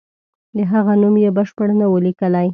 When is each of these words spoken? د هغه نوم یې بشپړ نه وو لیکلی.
د 0.55 0.57
هغه 0.71 0.93
نوم 1.01 1.15
یې 1.23 1.29
بشپړ 1.37 1.67
نه 1.79 1.85
وو 1.89 2.03
لیکلی. 2.05 2.47